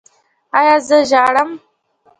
[0.59, 1.51] ایا زه ژاړم؟